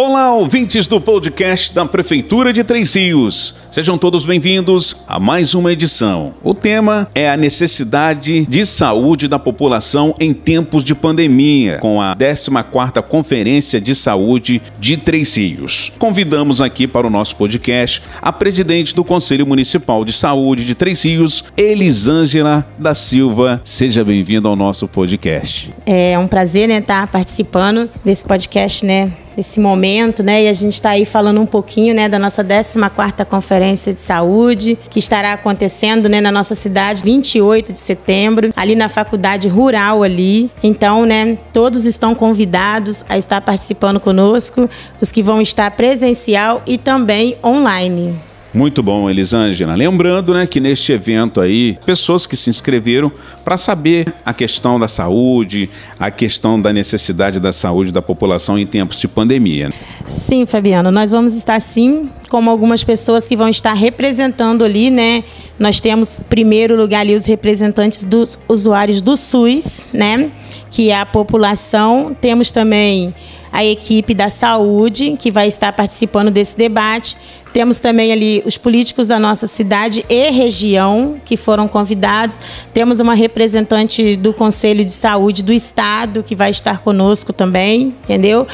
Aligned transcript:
Olá, 0.00 0.32
ouvintes 0.32 0.86
do 0.86 1.00
podcast 1.00 1.74
da 1.74 1.84
Prefeitura 1.84 2.52
de 2.52 2.62
Três 2.62 2.94
Rios. 2.94 3.56
Sejam 3.68 3.98
todos 3.98 4.24
bem-vindos 4.24 5.02
a 5.08 5.18
mais 5.18 5.54
uma 5.54 5.72
edição. 5.72 6.36
O 6.40 6.54
tema 6.54 7.10
é 7.16 7.28
a 7.28 7.36
necessidade 7.36 8.46
de 8.46 8.64
saúde 8.64 9.26
da 9.26 9.40
população 9.40 10.14
em 10.20 10.32
tempos 10.32 10.84
de 10.84 10.94
pandemia, 10.94 11.78
com 11.78 12.00
a 12.00 12.14
14ª 12.14 13.02
Conferência 13.02 13.80
de 13.80 13.92
Saúde 13.92 14.62
de 14.78 14.96
Três 14.96 15.36
Rios. 15.36 15.90
Convidamos 15.98 16.60
aqui 16.60 16.86
para 16.86 17.08
o 17.08 17.10
nosso 17.10 17.34
podcast 17.34 18.00
a 18.22 18.32
presidente 18.32 18.94
do 18.94 19.02
Conselho 19.02 19.48
Municipal 19.48 20.04
de 20.04 20.12
Saúde 20.12 20.64
de 20.64 20.76
Três 20.76 21.02
Rios, 21.02 21.42
Elisângela 21.56 22.64
da 22.78 22.94
Silva. 22.94 23.60
Seja 23.64 24.04
bem-vinda 24.04 24.48
ao 24.48 24.54
nosso 24.54 24.86
podcast. 24.86 25.70
É 25.84 26.16
um 26.16 26.28
prazer, 26.28 26.68
né, 26.68 26.78
estar 26.78 27.08
participando 27.08 27.90
desse 28.04 28.24
podcast, 28.24 28.86
né, 28.86 29.10
esse 29.40 29.60
momento, 29.60 30.22
né? 30.22 30.44
E 30.44 30.48
a 30.48 30.52
gente 30.52 30.74
está 30.74 30.90
aí 30.90 31.04
falando 31.04 31.40
um 31.40 31.46
pouquinho, 31.46 31.94
né, 31.94 32.08
da 32.08 32.18
nossa 32.18 32.44
14ª 32.44 33.24
Conferência 33.24 33.92
de 33.92 34.00
Saúde, 34.00 34.78
que 34.90 34.98
estará 34.98 35.32
acontecendo, 35.32 36.08
né, 36.08 36.20
na 36.20 36.32
nossa 36.32 36.54
cidade, 36.54 37.02
28 37.02 37.72
de 37.72 37.78
setembro, 37.78 38.52
ali 38.56 38.74
na 38.74 38.88
Faculdade 38.88 39.48
Rural 39.48 40.02
ali. 40.02 40.50
Então, 40.62 41.04
né, 41.04 41.38
todos 41.52 41.84
estão 41.84 42.14
convidados 42.14 43.04
a 43.08 43.16
estar 43.16 43.40
participando 43.40 44.00
conosco, 44.00 44.68
os 45.00 45.10
que 45.10 45.22
vão 45.22 45.40
estar 45.40 45.70
presencial 45.72 46.62
e 46.66 46.76
também 46.76 47.36
online. 47.44 48.27
Muito 48.52 48.82
bom, 48.82 49.10
Elisângela. 49.10 49.74
Lembrando, 49.74 50.32
né, 50.32 50.46
que 50.46 50.58
neste 50.58 50.92
evento 50.92 51.40
aí, 51.40 51.78
pessoas 51.84 52.26
que 52.26 52.36
se 52.36 52.48
inscreveram 52.48 53.12
para 53.44 53.56
saber 53.58 54.12
a 54.24 54.32
questão 54.32 54.80
da 54.80 54.88
saúde, 54.88 55.68
a 55.98 56.10
questão 56.10 56.60
da 56.60 56.72
necessidade 56.72 57.38
da 57.38 57.52
saúde 57.52 57.92
da 57.92 58.00
população 58.00 58.58
em 58.58 58.66
tempos 58.66 58.98
de 58.98 59.06
pandemia. 59.06 59.70
Sim, 60.08 60.46
Fabiano, 60.46 60.90
nós 60.90 61.10
vamos 61.10 61.34
estar 61.34 61.60
sim, 61.60 62.08
como 62.30 62.48
algumas 62.48 62.82
pessoas 62.82 63.28
que 63.28 63.36
vão 63.36 63.48
estar 63.48 63.74
representando 63.74 64.64
ali, 64.64 64.90
né? 64.90 65.22
Nós 65.58 65.80
temos, 65.80 66.18
em 66.18 66.22
primeiro 66.22 66.74
lugar, 66.74 67.00
ali 67.00 67.14
os 67.14 67.26
representantes 67.26 68.02
dos 68.04 68.38
usuários 68.48 69.02
do 69.02 69.16
SUS, 69.16 69.88
né? 69.92 70.30
Que 70.70 70.90
é 70.90 70.98
a 70.98 71.04
população. 71.04 72.16
Temos 72.18 72.50
também 72.50 73.14
a 73.52 73.64
equipe 73.64 74.14
da 74.14 74.30
saúde, 74.30 75.16
que 75.18 75.30
vai 75.30 75.48
estar 75.48 75.72
participando 75.72 76.30
desse 76.30 76.56
debate. 76.56 77.16
Temos 77.58 77.80
também 77.80 78.12
ali 78.12 78.40
os 78.46 78.56
políticos 78.56 79.08
da 79.08 79.18
nossa 79.18 79.48
cidade 79.48 80.06
e 80.08 80.30
região 80.30 81.20
que 81.24 81.36
foram 81.36 81.66
convidados. 81.66 82.40
Temos 82.72 83.00
uma 83.00 83.14
representante 83.14 84.14
do 84.14 84.32
Conselho 84.32 84.84
de 84.84 84.92
Saúde 84.92 85.42
do 85.42 85.52
Estado 85.52 86.22
que 86.22 86.36
vai 86.36 86.52
estar 86.52 86.78
conosco 86.78 87.32
também, 87.32 87.96
entendeu? 88.04 88.46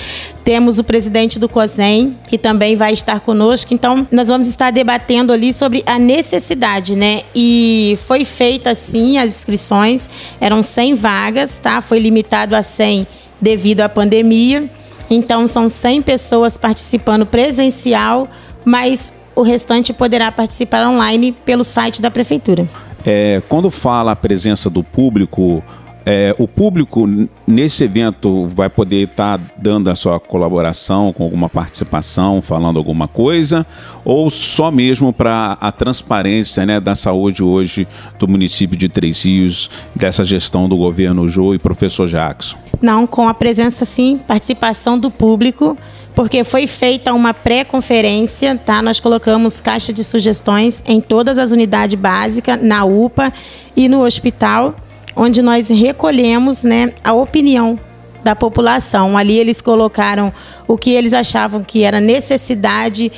Temos 0.43 0.79
o 0.79 0.85
presidente 0.85 1.39
do 1.39 1.51
COSEM, 1.51 2.17
que 2.27 2.39
também 2.39 2.77
vai 2.77 2.95
estar 2.95 3.21
conosco. 3.21 3.75
Então, 3.75 4.09
nós 4.11 4.29
vamos 4.29 4.49
estar 4.49 4.71
debatendo 4.71 5.35
ali 5.35 5.53
sobre 5.53 5.83
a 5.85 5.99
necessidade, 5.99 6.97
né? 6.97 7.25
E 7.35 7.99
foi 8.07 8.25
feita, 8.25 8.71
assim, 8.71 9.19
as 9.19 9.37
inscrições. 9.37 10.09
Eram 10.41 10.63
100 10.63 10.95
vagas, 10.95 11.59
tá? 11.59 11.83
Foi 11.83 11.99
limitado 11.99 12.57
a 12.57 12.63
100 12.63 13.07
devido 13.39 13.83
à 13.83 13.89
pandemia. 13.91 14.71
Então, 15.11 15.47
são 15.47 15.69
100 15.69 16.01
pessoas 16.01 16.57
participando 16.57 17.27
presencial, 17.27 18.29
mas 18.65 19.13
o 19.35 19.43
restante 19.43 19.93
poderá 19.93 20.31
participar 20.31 20.89
online 20.89 21.33
pelo 21.33 21.65
site 21.65 22.01
da 22.01 22.11
Prefeitura. 22.11 22.69
É, 23.05 23.43
quando 23.49 23.71
fala 23.71 24.13
a 24.13 24.17
presença 24.17 24.71
do 24.71 24.83
público, 24.83 25.63
é, 26.07 26.35
o 26.39 26.47
público 26.47 27.07
nesse 27.47 27.85
evento 27.85 28.47
vai 28.49 28.69
poder 28.69 29.09
estar 29.09 29.39
tá 29.39 29.45
dando 29.57 29.91
a 29.91 29.97
sua 29.97 30.21
colaboração 30.21 31.13
com 31.13 31.25
alguma 31.25 31.49
participação, 31.49 32.43
falando 32.43 32.79
alguma 32.79 33.09
coisa, 33.09 33.67
ou 34.05 34.29
só 34.29 34.71
mesmo 34.71 35.13
para 35.13 35.57
a 35.61 35.73
transparência 35.73 36.67
né, 36.67 36.79
da 36.79 36.95
saúde 36.95 37.43
hoje 37.43 37.89
do 38.19 38.29
município 38.29 38.77
de 38.77 38.89
Três 38.89 39.23
Rios, 39.25 39.71
dessa 39.95 40.25
gestão 40.25 40.69
do 40.69 40.77
governo 40.77 41.27
Jô 41.27 41.55
e 41.55 41.59
professor 41.59 42.07
Jackson? 42.07 42.59
Não, 42.83 43.07
com 43.07 43.27
a 43.27 43.33
presença 43.33 43.87
sim, 43.87 44.19
participação 44.19 44.99
do 44.99 45.11
público, 45.11 45.77
porque 46.15 46.45
foi 46.45 46.67
feita 46.67 47.13
uma 47.13 47.35
pré-conferência, 47.35 48.57
tá? 48.57 48.81
Nós 48.81 49.01
colocamos 49.01 49.61
caixa 49.61 49.93
de 49.93 50.05
sugestões 50.05 50.83
em 50.87 51.01
todas 51.01 51.39
as 51.39 51.51
unidades 51.51 51.99
básicas, 51.99 52.63
na 52.63 52.85
UPA 52.85 53.33
e 53.77 53.89
no 53.89 54.05
hospital 54.05 54.75
onde 55.17 55.43
nós 55.43 55.69
recolhemos 55.69 56.65
né, 56.65 56.93
a 57.03 57.13
opinião 57.13 57.79
da 58.23 58.35
população. 58.35 59.17
Ali 59.17 59.39
eles 59.39 59.61
colocaram 59.61 60.33
o 60.67 60.77
que 60.77 60.91
eles 60.91 61.13
achavam 61.13 61.63
que 61.63 61.85
era 61.85 62.01
necessidade, 62.01 63.13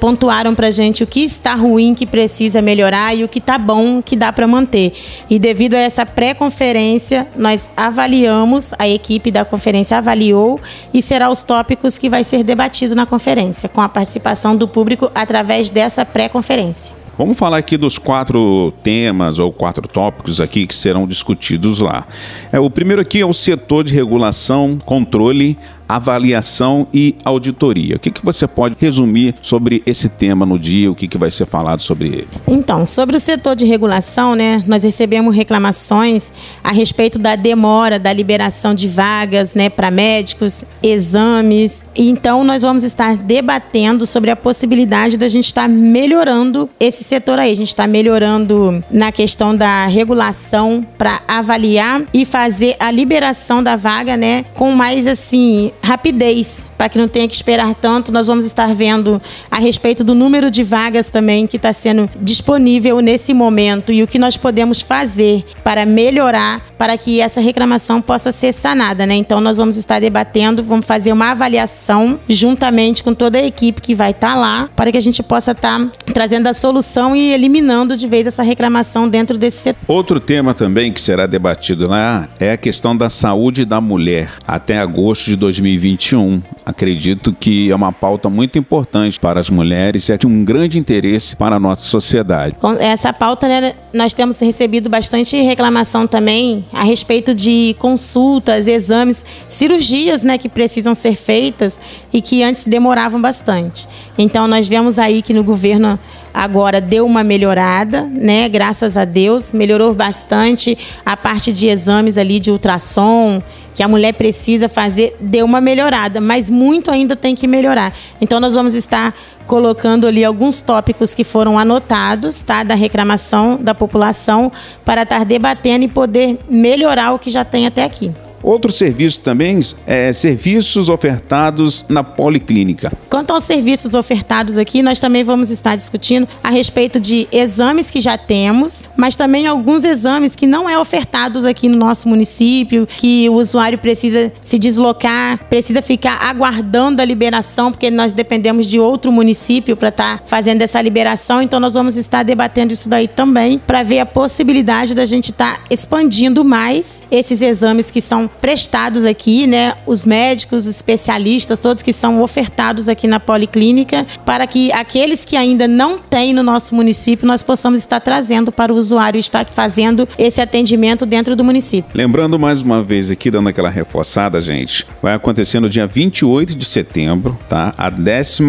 pontuaram 0.00 0.54
para 0.54 0.70
gente 0.70 1.02
o 1.02 1.06
que 1.06 1.20
está 1.20 1.54
ruim, 1.54 1.94
que 1.94 2.06
precisa 2.06 2.62
melhorar 2.62 3.14
e 3.14 3.24
o 3.24 3.28
que 3.28 3.38
está 3.38 3.58
bom, 3.58 4.00
que 4.02 4.16
dá 4.16 4.32
para 4.32 4.46
manter. 4.46 4.92
E 5.28 5.38
devido 5.38 5.74
a 5.74 5.78
essa 5.78 6.06
pré-conferência, 6.06 7.26
nós 7.36 7.68
avaliamos, 7.76 8.72
a 8.78 8.88
equipe 8.88 9.30
da 9.30 9.44
conferência 9.44 9.98
avaliou 9.98 10.60
e 10.92 11.02
será 11.02 11.30
os 11.30 11.42
tópicos 11.42 11.98
que 11.98 12.08
vai 12.08 12.24
ser 12.24 12.42
debatido 12.42 12.94
na 12.94 13.06
conferência, 13.06 13.68
com 13.68 13.80
a 13.80 13.88
participação 13.88 14.56
do 14.56 14.68
público 14.68 15.10
através 15.14 15.70
dessa 15.70 16.04
pré-conferência. 16.04 17.04
Vamos 17.16 17.38
falar 17.38 17.58
aqui 17.58 17.76
dos 17.76 17.96
quatro 17.96 18.72
temas 18.82 19.38
ou 19.38 19.52
quatro 19.52 19.86
tópicos 19.86 20.40
aqui 20.40 20.66
que 20.66 20.74
serão 20.74 21.06
discutidos 21.06 21.78
lá. 21.78 22.08
É, 22.50 22.58
o 22.58 22.68
primeiro 22.68 23.00
aqui 23.00 23.20
é 23.20 23.26
o 23.26 23.32
setor 23.32 23.84
de 23.84 23.94
regulação, 23.94 24.78
controle, 24.84 25.56
avaliação 25.88 26.86
e 26.92 27.14
auditoria. 27.24 27.96
O 27.96 27.98
que, 27.98 28.10
que 28.10 28.24
você 28.24 28.46
pode 28.46 28.76
resumir 28.78 29.34
sobre 29.42 29.82
esse 29.86 30.08
tema 30.08 30.46
no 30.46 30.58
dia, 30.58 30.90
o 30.90 30.94
que, 30.94 31.08
que 31.08 31.18
vai 31.18 31.30
ser 31.30 31.46
falado 31.46 31.80
sobre 31.80 32.08
ele? 32.08 32.28
Então, 32.46 32.86
sobre 32.86 33.16
o 33.16 33.20
setor 33.20 33.54
de 33.54 33.66
regulação, 33.66 34.34
né, 34.34 34.62
nós 34.66 34.82
recebemos 34.82 35.34
reclamações 35.34 36.30
a 36.62 36.72
respeito 36.72 37.18
da 37.18 37.36
demora 37.36 37.98
da 37.98 38.12
liberação 38.12 38.74
de 38.74 38.88
vagas 38.88 39.54
né, 39.54 39.68
para 39.68 39.90
médicos, 39.90 40.64
exames. 40.82 41.84
Então, 41.94 42.44
nós 42.44 42.62
vamos 42.62 42.82
estar 42.82 43.16
debatendo 43.16 44.06
sobre 44.06 44.30
a 44.30 44.36
possibilidade 44.36 45.16
da 45.16 45.28
gente 45.28 45.46
estar 45.46 45.68
melhorando 45.68 46.68
esse 46.80 47.04
setor 47.04 47.38
aí. 47.38 47.52
A 47.52 47.56
gente 47.56 47.68
está 47.68 47.86
melhorando 47.86 48.82
na 48.90 49.12
questão 49.12 49.54
da 49.54 49.86
regulação 49.86 50.86
para 50.96 51.20
avaliar 51.28 52.02
e 52.12 52.24
fazer 52.24 52.76
a 52.80 52.90
liberação 52.90 53.62
da 53.62 53.76
vaga 53.76 54.16
né, 54.16 54.44
com 54.54 54.72
mais 54.72 55.06
assim 55.06 55.72
rapidez, 55.84 56.66
para 56.78 56.88
que 56.88 56.98
não 56.98 57.06
tenha 57.06 57.28
que 57.28 57.34
esperar 57.34 57.74
tanto. 57.74 58.10
Nós 58.10 58.26
vamos 58.26 58.46
estar 58.46 58.74
vendo 58.74 59.20
a 59.50 59.58
respeito 59.58 60.02
do 60.02 60.14
número 60.14 60.50
de 60.50 60.64
vagas 60.64 61.10
também 61.10 61.46
que 61.46 61.56
está 61.56 61.72
sendo 61.72 62.08
disponível 62.20 63.00
nesse 63.00 63.34
momento 63.34 63.92
e 63.92 64.02
o 64.02 64.06
que 64.06 64.18
nós 64.18 64.36
podemos 64.36 64.80
fazer 64.80 65.44
para 65.62 65.84
melhorar, 65.84 66.60
para 66.78 66.96
que 66.96 67.20
essa 67.20 67.40
reclamação 67.40 68.00
possa 68.00 68.32
ser 68.32 68.52
sanada, 68.52 69.06
né? 69.06 69.14
Então 69.14 69.40
nós 69.40 69.58
vamos 69.58 69.76
estar 69.76 70.00
debatendo, 70.00 70.64
vamos 70.64 70.86
fazer 70.86 71.12
uma 71.12 71.30
avaliação 71.30 72.18
juntamente 72.28 73.04
com 73.04 73.14
toda 73.14 73.38
a 73.38 73.44
equipe 73.44 73.80
que 73.80 73.94
vai 73.94 74.10
estar 74.10 74.32
tá 74.32 74.34
lá, 74.34 74.70
para 74.74 74.90
que 74.90 74.98
a 74.98 75.02
gente 75.02 75.22
possa 75.22 75.50
estar 75.52 75.78
tá 75.78 75.90
trazendo 76.12 76.46
a 76.46 76.54
solução 76.54 77.14
e 77.14 77.32
eliminando 77.32 77.96
de 77.96 78.08
vez 78.08 78.26
essa 78.26 78.42
reclamação 78.42 79.08
dentro 79.08 79.36
desse 79.36 79.58
setor. 79.58 79.80
Outro 79.86 80.18
tema 80.18 80.54
também 80.54 80.92
que 80.92 81.00
será 81.00 81.26
debatido 81.26 81.88
lá 81.88 82.28
é 82.40 82.52
a 82.52 82.56
questão 82.56 82.96
da 82.96 83.10
saúde 83.10 83.66
da 83.66 83.80
mulher 83.80 84.30
até 84.46 84.78
agosto 84.78 85.26
de 85.26 85.36
2020 85.36 85.73
2021. 85.74 86.42
Acredito 86.64 87.32
que 87.32 87.70
é 87.70 87.74
uma 87.74 87.92
pauta 87.92 88.30
muito 88.30 88.58
importante 88.58 89.20
para 89.20 89.40
as 89.40 89.50
mulheres 89.50 90.08
e 90.08 90.12
é 90.12 90.16
de 90.16 90.26
um 90.26 90.44
grande 90.44 90.78
interesse 90.78 91.36
para 91.36 91.56
a 91.56 91.60
nossa 91.60 91.82
sociedade. 91.82 92.56
Com 92.56 92.72
essa 92.72 93.12
pauta, 93.12 93.46
né, 93.46 93.74
nós 93.92 94.14
temos 94.14 94.38
recebido 94.38 94.88
bastante 94.88 95.40
reclamação 95.42 96.06
também 96.06 96.64
a 96.72 96.82
respeito 96.82 97.34
de 97.34 97.76
consultas, 97.78 98.66
exames, 98.66 99.24
cirurgias 99.48 100.24
né, 100.24 100.38
que 100.38 100.48
precisam 100.48 100.94
ser 100.94 101.14
feitas 101.16 101.80
e 102.12 102.22
que 102.22 102.42
antes 102.42 102.64
demoravam 102.64 103.20
bastante. 103.20 103.86
Então, 104.16 104.48
nós 104.48 104.66
vemos 104.68 104.98
aí 104.98 105.20
que 105.20 105.34
no 105.34 105.44
governo 105.44 105.98
agora 106.34 106.80
deu 106.80 107.06
uma 107.06 107.22
melhorada, 107.22 108.02
né? 108.02 108.48
Graças 108.48 108.96
a 108.96 109.04
Deus, 109.04 109.52
melhorou 109.52 109.94
bastante 109.94 110.76
a 111.06 111.16
parte 111.16 111.52
de 111.52 111.68
exames 111.68 112.18
ali 112.18 112.40
de 112.40 112.50
ultrassom 112.50 113.40
que 113.74 113.82
a 113.82 113.88
mulher 113.88 114.12
precisa 114.12 114.68
fazer, 114.68 115.16
deu 115.20 115.44
uma 115.44 115.60
melhorada, 115.60 116.20
mas 116.20 116.48
muito 116.48 116.90
ainda 116.90 117.16
tem 117.16 117.34
que 117.34 117.46
melhorar. 117.46 117.92
Então 118.20 118.38
nós 118.38 118.54
vamos 118.54 118.74
estar 118.74 119.14
colocando 119.46 120.06
ali 120.06 120.24
alguns 120.24 120.60
tópicos 120.60 121.12
que 121.12 121.24
foram 121.24 121.58
anotados, 121.58 122.42
tá, 122.42 122.62
da 122.62 122.74
reclamação 122.74 123.58
da 123.60 123.74
população 123.74 124.50
para 124.84 125.02
estar 125.02 125.24
debatendo 125.24 125.84
e 125.84 125.88
poder 125.88 126.38
melhorar 126.48 127.12
o 127.12 127.18
que 127.18 127.30
já 127.30 127.44
tem 127.44 127.66
até 127.66 127.84
aqui. 127.84 128.12
Outro 128.44 128.70
serviço 128.70 129.22
também 129.22 129.60
é 129.86 130.12
serviços 130.12 130.90
ofertados 130.90 131.84
na 131.88 132.04
policlínica. 132.04 132.92
Quanto 133.14 133.30
aos 133.30 133.44
serviços 133.44 133.94
ofertados 133.94 134.58
aqui, 134.58 134.82
nós 134.82 134.98
também 134.98 135.22
vamos 135.22 135.48
estar 135.48 135.76
discutindo 135.76 136.26
a 136.42 136.50
respeito 136.50 136.98
de 136.98 137.28
exames 137.30 137.88
que 137.88 138.00
já 138.00 138.18
temos, 138.18 138.88
mas 138.96 139.14
também 139.14 139.46
alguns 139.46 139.84
exames 139.84 140.34
que 140.34 140.48
não 140.48 140.68
é 140.68 140.76
ofertados 140.76 141.44
aqui 141.44 141.68
no 141.68 141.76
nosso 141.76 142.08
município, 142.08 142.88
que 142.88 143.28
o 143.28 143.34
usuário 143.34 143.78
precisa 143.78 144.32
se 144.42 144.58
deslocar, 144.58 145.38
precisa 145.48 145.80
ficar 145.80 146.18
aguardando 146.28 147.00
a 147.00 147.04
liberação, 147.04 147.70
porque 147.70 147.88
nós 147.88 148.12
dependemos 148.12 148.66
de 148.66 148.80
outro 148.80 149.12
município 149.12 149.76
para 149.76 149.90
estar 149.90 150.18
tá 150.18 150.24
fazendo 150.26 150.62
essa 150.62 150.82
liberação. 150.82 151.40
Então 151.40 151.60
nós 151.60 151.74
vamos 151.74 151.96
estar 151.96 152.24
debatendo 152.24 152.72
isso 152.72 152.88
daí 152.88 153.06
também 153.06 153.60
para 153.64 153.84
ver 153.84 154.00
a 154.00 154.06
possibilidade 154.06 154.92
da 154.92 155.06
gente 155.06 155.30
estar 155.30 155.58
tá 155.58 155.64
expandindo 155.70 156.44
mais 156.44 157.00
esses 157.12 157.40
exames 157.42 157.92
que 157.92 158.00
são 158.00 158.26
prestados 158.26 159.04
aqui, 159.04 159.46
né? 159.46 159.74
Os 159.86 160.04
médicos, 160.04 160.64
os 160.64 160.74
especialistas, 160.74 161.60
todos 161.60 161.80
que 161.80 161.92
são 161.92 162.20
ofertados 162.20 162.88
aqui 162.88 163.03
na 163.06 163.20
policlínica, 163.20 164.06
para 164.24 164.46
que 164.46 164.72
aqueles 164.72 165.24
que 165.24 165.36
ainda 165.36 165.66
não 165.66 165.98
têm 165.98 166.32
no 166.32 166.42
nosso 166.42 166.74
município 166.74 167.26
nós 167.26 167.42
possamos 167.42 167.80
estar 167.80 168.00
trazendo 168.00 168.50
para 168.52 168.72
o 168.72 168.76
usuário 168.76 169.18
estar 169.18 169.44
fazendo 169.46 170.08
esse 170.18 170.40
atendimento 170.40 171.06
dentro 171.06 171.36
do 171.36 171.44
município. 171.44 171.90
Lembrando 171.94 172.38
mais 172.38 172.62
uma 172.62 172.82
vez 172.82 173.10
aqui, 173.10 173.30
dando 173.30 173.48
aquela 173.48 173.70
reforçada, 173.70 174.40
gente, 174.40 174.86
vai 175.02 175.14
acontecer 175.14 175.60
no 175.60 175.68
dia 175.68 175.86
28 175.86 176.54
de 176.54 176.64
setembro, 176.64 177.38
tá? 177.48 177.74
A 177.76 177.90
14 177.90 178.42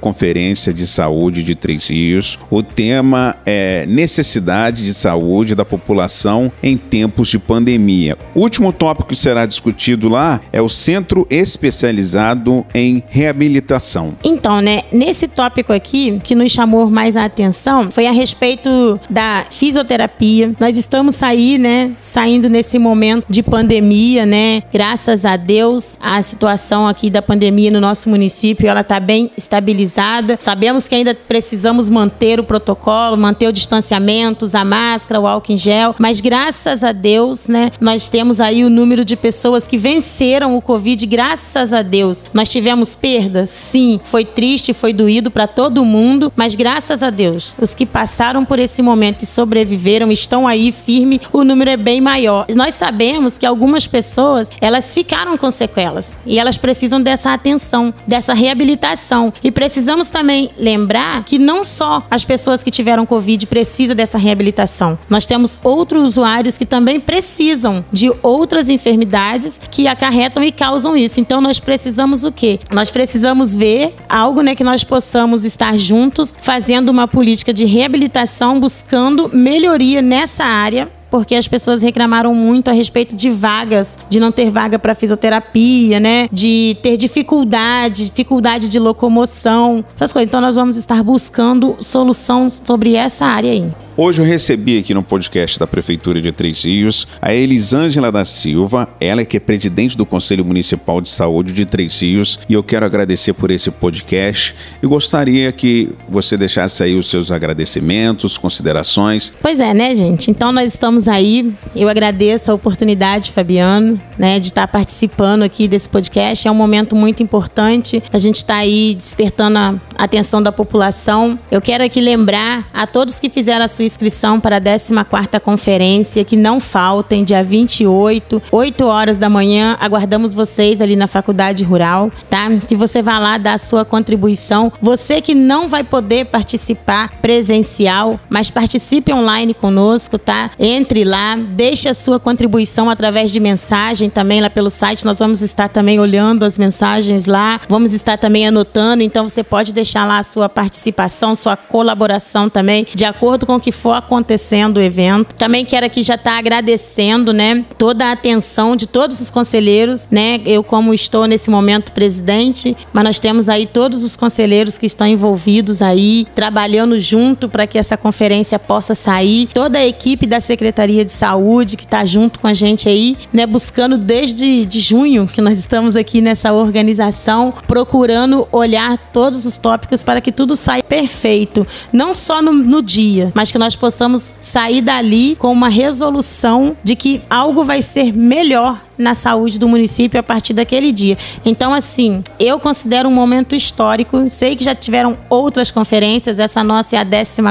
Conferência 0.00 0.72
de 0.72 0.86
Saúde 0.86 1.42
de 1.42 1.54
Três 1.54 1.88
Rios. 1.88 2.38
O 2.50 2.62
tema 2.62 3.36
é 3.46 3.84
necessidade 3.86 4.84
de 4.84 4.94
saúde 4.94 5.54
da 5.54 5.64
população 5.64 6.50
em 6.62 6.76
tempos 6.76 7.28
de 7.28 7.38
pandemia. 7.38 8.16
O 8.34 8.40
último 8.40 8.72
tópico 8.72 9.08
que 9.10 9.16
será 9.16 9.46
discutido 9.46 10.08
lá 10.08 10.40
é 10.52 10.60
o 10.60 10.68
Centro 10.68 11.26
Especializado 11.30 12.64
em 12.74 13.02
Reabilitação. 13.08 13.73
Então, 14.22 14.60
né, 14.60 14.82
nesse 14.92 15.26
tópico 15.28 15.72
aqui, 15.72 16.20
que 16.22 16.34
nos 16.34 16.52
chamou 16.52 16.90
mais 16.90 17.16
a 17.16 17.24
atenção 17.24 17.90
foi 17.90 18.06
a 18.06 18.12
respeito 18.12 18.98
da 19.08 19.44
fisioterapia. 19.50 20.54
Nós 20.58 20.76
estamos 20.76 21.22
aí, 21.22 21.58
né, 21.58 21.92
saindo 21.98 22.48
nesse 22.48 22.78
momento 22.78 23.26
de 23.28 23.42
pandemia, 23.42 24.24
né? 24.26 24.62
Graças 24.72 25.24
a 25.24 25.36
Deus, 25.36 25.98
a 26.00 26.20
situação 26.22 26.86
aqui 26.86 27.10
da 27.10 27.22
pandemia 27.22 27.70
no 27.70 27.80
nosso 27.80 28.08
município, 28.08 28.68
ela 28.68 28.80
está 28.80 29.00
bem 29.00 29.30
estabilizada. 29.36 30.36
Sabemos 30.40 30.86
que 30.88 30.94
ainda 30.94 31.14
precisamos 31.14 31.88
manter 31.88 32.40
o 32.40 32.44
protocolo, 32.44 33.16
manter 33.16 33.48
o 33.48 33.52
distanciamento, 33.52 34.46
a 34.54 34.64
máscara, 34.64 35.20
o 35.20 35.26
álcool 35.26 35.52
em 35.52 35.56
gel, 35.56 35.94
mas 35.98 36.20
graças 36.20 36.84
a 36.84 36.92
Deus, 36.92 37.48
né, 37.48 37.70
nós 37.80 38.08
temos 38.08 38.40
aí 38.40 38.64
o 38.64 38.70
número 38.70 39.04
de 39.04 39.16
pessoas 39.16 39.66
que 39.66 39.78
venceram 39.78 40.56
o 40.56 40.62
Covid, 40.62 41.06
graças 41.06 41.72
a 41.72 41.82
Deus. 41.82 42.26
Nós 42.32 42.48
tivemos 42.48 42.94
perdas? 42.94 43.63
Sim, 43.64 43.98
foi 44.04 44.26
triste, 44.26 44.74
foi 44.74 44.92
doído 44.92 45.30
para 45.30 45.46
todo 45.46 45.86
mundo, 45.86 46.30
mas 46.36 46.54
graças 46.54 47.02
a 47.02 47.08
Deus, 47.08 47.56
os 47.58 47.72
que 47.72 47.86
passaram 47.86 48.44
por 48.44 48.58
esse 48.58 48.82
momento 48.82 49.22
e 49.22 49.26
sobreviveram 49.26 50.12
estão 50.12 50.46
aí 50.46 50.70
firme, 50.70 51.18
o 51.32 51.42
número 51.42 51.70
é 51.70 51.76
bem 51.76 51.98
maior. 51.98 52.44
Nós 52.54 52.74
sabemos 52.74 53.38
que 53.38 53.46
algumas 53.46 53.86
pessoas, 53.86 54.50
elas 54.60 54.92
ficaram 54.92 55.38
com 55.38 55.50
sequelas 55.50 56.20
e 56.26 56.38
elas 56.38 56.58
precisam 56.58 57.00
dessa 57.00 57.32
atenção, 57.32 57.92
dessa 58.06 58.34
reabilitação. 58.34 59.32
E 59.42 59.50
precisamos 59.50 60.10
também 60.10 60.50
lembrar 60.58 61.24
que 61.24 61.38
não 61.38 61.64
só 61.64 62.06
as 62.10 62.22
pessoas 62.22 62.62
que 62.62 62.70
tiveram 62.70 63.06
Covid 63.06 63.46
precisam 63.46 63.96
dessa 63.96 64.18
reabilitação. 64.18 64.98
Nós 65.08 65.24
temos 65.24 65.58
outros 65.64 66.04
usuários 66.04 66.58
que 66.58 66.66
também 66.66 67.00
precisam 67.00 67.82
de 67.90 68.12
outras 68.22 68.68
enfermidades 68.68 69.58
que 69.70 69.88
acarretam 69.88 70.44
e 70.44 70.52
causam 70.52 70.94
isso. 70.94 71.18
Então 71.18 71.40
nós 71.40 71.58
precisamos 71.58 72.24
o 72.24 72.30
quê? 72.30 72.60
Nós 72.70 72.90
precisamos 72.90 73.53
ver 73.54 73.94
algo 74.08 74.42
né, 74.42 74.54
que 74.54 74.64
nós 74.64 74.84
possamos 74.84 75.44
estar 75.44 75.76
juntos 75.78 76.34
fazendo 76.38 76.88
uma 76.88 77.06
política 77.06 77.52
de 77.52 77.64
reabilitação, 77.64 78.58
buscando 78.60 79.30
melhoria 79.32 80.02
nessa 80.02 80.44
área 80.44 80.90
porque 81.14 81.36
as 81.36 81.46
pessoas 81.46 81.80
reclamaram 81.80 82.34
muito 82.34 82.70
a 82.70 82.72
respeito 82.72 83.14
de 83.14 83.30
vagas, 83.30 83.96
de 84.08 84.18
não 84.18 84.32
ter 84.32 84.50
vaga 84.50 84.80
para 84.80 84.96
fisioterapia, 84.96 86.00
né? 86.00 86.28
De 86.32 86.76
ter 86.82 86.96
dificuldade, 86.96 88.06
dificuldade 88.06 88.68
de 88.68 88.80
locomoção, 88.80 89.84
essas 89.94 90.12
coisas. 90.12 90.26
Então 90.28 90.40
nós 90.40 90.56
vamos 90.56 90.76
estar 90.76 91.00
buscando 91.04 91.76
soluções 91.78 92.60
sobre 92.64 92.96
essa 92.96 93.26
área 93.26 93.52
aí. 93.52 93.83
Hoje 93.96 94.20
eu 94.20 94.26
recebi 94.26 94.76
aqui 94.76 94.92
no 94.92 95.04
podcast 95.04 95.56
da 95.56 95.68
Prefeitura 95.68 96.20
de 96.20 96.32
Três 96.32 96.64
Rios 96.64 97.06
a 97.22 97.32
Elisângela 97.32 98.10
da 98.10 98.24
Silva, 98.24 98.88
ela 99.00 99.24
que 99.24 99.36
é 99.36 99.40
presidente 99.40 99.96
do 99.96 100.04
Conselho 100.04 100.44
Municipal 100.44 101.00
de 101.00 101.08
Saúde 101.08 101.52
de 101.52 101.64
Três 101.64 102.00
Rios, 102.00 102.40
e 102.48 102.54
eu 102.54 102.62
quero 102.64 102.84
agradecer 102.84 103.32
por 103.34 103.52
esse 103.52 103.70
podcast 103.70 104.52
e 104.82 104.86
gostaria 104.88 105.52
que 105.52 105.90
você 106.08 106.36
deixasse 106.36 106.82
aí 106.82 106.96
os 106.96 107.08
seus 107.08 107.30
agradecimentos, 107.30 108.36
considerações. 108.36 109.32
Pois 109.40 109.60
é, 109.60 109.72
né, 109.72 109.94
gente? 109.94 110.28
Então 110.28 110.50
nós 110.50 110.72
estamos 110.72 111.06
aí. 111.06 111.54
Eu 111.76 111.88
agradeço 111.88 112.50
a 112.50 112.54
oportunidade, 112.54 113.30
Fabiano, 113.30 114.00
né, 114.18 114.40
de 114.40 114.46
estar 114.46 114.66
participando 114.66 115.44
aqui 115.44 115.68
desse 115.68 115.88
podcast. 115.88 116.48
É 116.48 116.50
um 116.50 116.54
momento 116.54 116.96
muito 116.96 117.22
importante. 117.22 118.02
A 118.12 118.18
gente 118.18 118.38
está 118.38 118.56
aí 118.56 118.96
despertando 118.96 119.56
a 119.56 119.78
atenção 119.96 120.42
da 120.42 120.50
população. 120.50 121.38
Eu 121.48 121.60
quero 121.60 121.84
aqui 121.84 122.00
lembrar 122.00 122.68
a 122.74 122.88
todos 122.88 123.20
que 123.20 123.30
fizeram 123.30 123.64
a 123.64 123.68
sua 123.68 123.83
inscrição 123.84 124.40
para 124.40 124.56
a 124.56 124.60
14ª 124.60 125.40
conferência, 125.40 126.24
que 126.24 126.36
não 126.36 126.60
faltem, 126.60 127.24
dia 127.24 127.42
28, 127.42 128.42
8 128.50 128.86
horas 128.86 129.18
da 129.18 129.28
manhã. 129.28 129.76
Aguardamos 129.80 130.32
vocês 130.32 130.80
ali 130.80 130.96
na 130.96 131.06
Faculdade 131.06 131.64
Rural, 131.64 132.10
tá? 132.28 132.48
Que 132.66 132.76
você 132.76 133.02
vá 133.02 133.18
lá 133.18 133.38
dar 133.38 133.54
a 133.54 133.58
sua 133.58 133.84
contribuição. 133.84 134.72
Você 134.80 135.20
que 135.20 135.34
não 135.34 135.68
vai 135.68 135.84
poder 135.84 136.26
participar 136.26 137.12
presencial, 137.20 138.18
mas 138.28 138.50
participe 138.50 139.12
online 139.12 139.54
conosco, 139.54 140.18
tá? 140.18 140.50
Entre 140.58 141.04
lá, 141.04 141.36
deixe 141.36 141.88
a 141.88 141.94
sua 141.94 142.18
contribuição 142.18 142.88
através 142.90 143.30
de 143.30 143.40
mensagem 143.40 144.10
também 144.10 144.40
lá 144.40 144.50
pelo 144.50 144.70
site. 144.70 145.04
Nós 145.04 145.18
vamos 145.18 145.42
estar 145.42 145.68
também 145.68 146.00
olhando 146.00 146.44
as 146.44 146.58
mensagens 146.58 147.26
lá, 147.26 147.60
vamos 147.68 147.92
estar 147.92 148.18
também 148.18 148.46
anotando, 148.46 149.02
então 149.02 149.28
você 149.28 149.42
pode 149.42 149.72
deixar 149.72 150.06
lá 150.06 150.18
a 150.18 150.24
sua 150.24 150.48
participação, 150.48 151.34
sua 151.34 151.56
colaboração 151.56 152.48
também, 152.48 152.86
de 152.94 153.04
acordo 153.04 153.46
com 153.46 153.56
o 153.56 153.60
que 153.60 153.72
for 153.74 153.92
acontecendo 153.92 154.78
o 154.78 154.80
evento. 154.80 155.34
Também 155.34 155.64
quero 155.64 155.86
aqui 155.86 156.02
já 156.02 156.14
estar 156.14 156.32
tá 156.32 156.38
agradecendo, 156.38 157.32
né, 157.32 157.64
toda 157.76 158.06
a 158.06 158.12
atenção 158.12 158.76
de 158.76 158.86
todos 158.86 159.20
os 159.20 159.30
conselheiros, 159.30 160.08
né? 160.10 160.40
Eu 160.46 160.62
como 160.62 160.94
estou 160.94 161.26
nesse 161.26 161.50
momento 161.50 161.92
presidente, 161.92 162.76
mas 162.92 163.04
nós 163.04 163.18
temos 163.18 163.48
aí 163.48 163.66
todos 163.66 164.02
os 164.02 164.16
conselheiros 164.16 164.78
que 164.78 164.86
estão 164.86 165.06
envolvidos 165.06 165.82
aí, 165.82 166.26
trabalhando 166.34 166.98
junto 167.00 167.48
para 167.48 167.66
que 167.66 167.78
essa 167.78 167.96
conferência 167.96 168.58
possa 168.58 168.94
sair. 168.94 169.48
Toda 169.52 169.78
a 169.78 169.86
equipe 169.86 170.26
da 170.26 170.40
Secretaria 170.40 171.04
de 171.04 171.12
Saúde 171.12 171.76
que 171.76 171.84
está 171.84 172.04
junto 172.04 172.38
com 172.38 172.46
a 172.46 172.54
gente 172.54 172.88
aí, 172.88 173.16
né, 173.32 173.46
buscando 173.46 173.96
desde 173.96 174.66
de 174.66 174.80
junho 174.80 175.26
que 175.26 175.40
nós 175.40 175.58
estamos 175.58 175.96
aqui 175.96 176.20
nessa 176.20 176.52
organização, 176.52 177.52
procurando 177.66 178.46
olhar 178.52 178.98
todos 179.12 179.46
os 179.46 179.56
tópicos 179.56 180.02
para 180.02 180.20
que 180.20 180.30
tudo 180.30 180.54
saia 180.56 180.82
perfeito, 180.82 181.66
não 181.92 182.12
só 182.12 182.42
no, 182.42 182.52
no 182.52 182.82
dia, 182.82 183.32
mas 183.34 183.50
que 183.50 183.58
nós 183.58 183.63
possamos 183.72 184.34
sair 184.40 184.80
dali 184.80 185.36
com 185.36 185.52
uma 185.52 185.68
resolução 185.68 186.76
de 186.82 186.96
que 186.96 187.22
algo 187.30 187.64
vai 187.64 187.80
ser 187.80 188.12
melhor 188.12 188.82
na 188.96 189.14
saúde 189.14 189.58
do 189.58 189.68
município 189.68 190.18
a 190.18 190.22
partir 190.22 190.52
daquele 190.52 190.92
dia. 190.92 191.16
Então, 191.44 191.72
assim, 191.72 192.22
eu 192.38 192.58
considero 192.58 193.08
um 193.08 193.12
momento 193.12 193.54
histórico. 193.54 194.28
Sei 194.28 194.56
que 194.56 194.64
já 194.64 194.74
tiveram 194.74 195.18
outras 195.28 195.70
conferências, 195.70 196.38
essa 196.38 196.62
nossa 196.62 196.96
é 196.96 196.98
a 196.98 197.04
14 197.04 197.42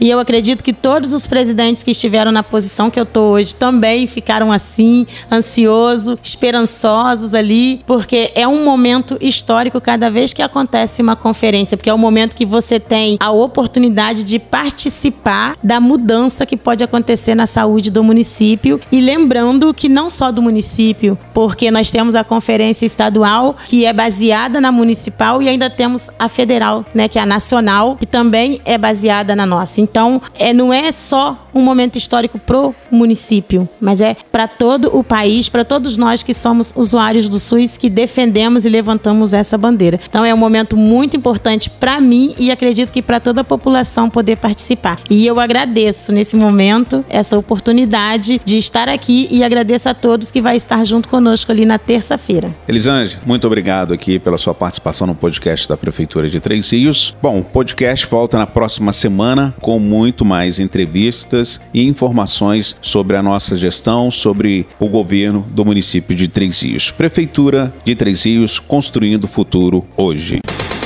e 0.00 0.08
eu 0.08 0.18
acredito 0.18 0.62
que 0.62 0.72
todos 0.72 1.12
os 1.12 1.26
presidentes 1.26 1.82
que 1.82 1.90
estiveram 1.90 2.32
na 2.32 2.42
posição 2.42 2.90
que 2.90 2.98
eu 2.98 3.04
estou 3.04 3.32
hoje 3.32 3.54
também 3.54 4.06
ficaram 4.06 4.52
assim, 4.52 5.06
ansiosos, 5.30 6.16
esperançosos 6.22 7.34
ali, 7.34 7.82
porque 7.86 8.32
é 8.34 8.46
um 8.46 8.64
momento 8.64 9.16
histórico 9.20 9.80
cada 9.80 10.10
vez 10.10 10.32
que 10.32 10.42
acontece 10.42 11.02
uma 11.02 11.16
conferência, 11.16 11.76
porque 11.76 11.90
é 11.90 11.94
o 11.94 11.98
momento 11.98 12.34
que 12.34 12.44
você 12.44 12.78
tem 12.78 13.16
a 13.20 13.30
oportunidade 13.30 14.24
de 14.24 14.38
participar 14.38 15.56
da 15.62 15.80
mudança 15.80 16.46
que 16.46 16.56
pode 16.56 16.82
acontecer 16.82 17.34
na 17.34 17.46
saúde 17.46 17.90
do 17.90 18.02
município 18.02 18.80
e 18.90 19.00
lembrando 19.00 19.72
que 19.72 19.88
não 19.88 20.10
só 20.10 20.30
do 20.30 20.42
município 20.42 20.55
município, 20.56 21.18
porque 21.34 21.70
nós 21.70 21.90
temos 21.90 22.14
a 22.14 22.24
conferência 22.24 22.86
estadual, 22.86 23.56
que 23.66 23.84
é 23.84 23.92
baseada 23.92 24.60
na 24.60 24.72
municipal, 24.72 25.42
e 25.42 25.48
ainda 25.48 25.68
temos 25.68 26.08
a 26.18 26.28
federal, 26.28 26.84
né, 26.94 27.08
que 27.08 27.18
é 27.18 27.22
a 27.22 27.26
nacional, 27.26 27.96
que 27.96 28.06
também 28.06 28.60
é 28.64 28.78
baseada 28.78 29.36
na 29.36 29.44
nossa. 29.44 29.80
Então, 29.80 30.20
é, 30.38 30.54
não 30.54 30.72
é 30.72 30.90
só 30.90 31.46
um 31.54 31.60
momento 31.60 31.96
histórico 31.96 32.38
pro 32.38 32.74
município, 32.90 33.68
mas 33.80 34.00
é 34.00 34.16
para 34.32 34.48
todo 34.48 34.96
o 34.96 35.04
país, 35.04 35.48
para 35.48 35.64
todos 35.64 35.96
nós 35.96 36.22
que 36.22 36.32
somos 36.32 36.72
usuários 36.74 37.28
do 37.28 37.38
SUS, 37.38 37.76
que 37.76 37.90
defendemos 37.90 38.64
e 38.64 38.68
levantamos 38.68 39.34
essa 39.34 39.58
bandeira. 39.58 40.00
Então, 40.08 40.24
é 40.24 40.32
um 40.32 40.38
momento 40.38 40.76
muito 40.76 41.16
importante 41.16 41.68
para 41.68 42.00
mim 42.00 42.34
e 42.38 42.50
acredito 42.50 42.92
que 42.92 43.02
para 43.02 43.20
toda 43.20 43.42
a 43.42 43.44
população 43.44 44.08
poder 44.08 44.36
participar. 44.36 44.98
E 45.10 45.26
eu 45.26 45.38
agradeço 45.38 46.12
nesse 46.12 46.36
momento 46.36 47.04
essa 47.08 47.38
oportunidade 47.38 48.40
de 48.44 48.56
estar 48.56 48.88
aqui 48.88 49.28
e 49.30 49.44
agradeço 49.44 49.88
a 49.88 49.94
todos 49.94 50.30
que 50.30 50.40
vai 50.46 50.56
estar 50.56 50.84
junto 50.84 51.08
conosco 51.08 51.50
ali 51.50 51.66
na 51.66 51.76
terça-feira. 51.76 52.54
Elisângela, 52.68 53.20
muito 53.26 53.44
obrigado 53.48 53.92
aqui 53.92 54.16
pela 54.16 54.38
sua 54.38 54.54
participação 54.54 55.04
no 55.04 55.12
podcast 55.12 55.68
da 55.68 55.76
Prefeitura 55.76 56.30
de 56.30 56.38
Três 56.38 56.70
Rios. 56.70 57.16
Bom, 57.20 57.40
o 57.40 57.44
podcast 57.44 58.06
volta 58.06 58.38
na 58.38 58.46
próxima 58.46 58.92
semana 58.92 59.52
com 59.60 59.80
muito 59.80 60.24
mais 60.24 60.60
entrevistas 60.60 61.60
e 61.74 61.84
informações 61.84 62.76
sobre 62.80 63.16
a 63.16 63.22
nossa 63.24 63.58
gestão, 63.58 64.08
sobre 64.08 64.68
o 64.78 64.88
governo 64.88 65.44
do 65.50 65.64
município 65.64 66.14
de 66.14 66.28
Três 66.28 66.62
Rios. 66.62 66.92
Prefeitura 66.92 67.74
de 67.84 67.96
Três 67.96 68.24
Rios 68.24 68.60
construindo 68.60 69.24
o 69.24 69.28
futuro 69.28 69.84
hoje. 69.96 70.38